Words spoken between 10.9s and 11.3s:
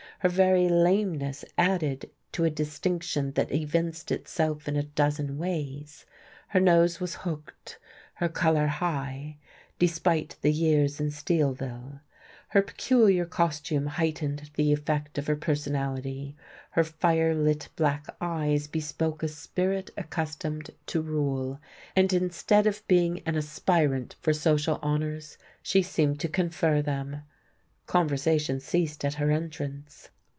in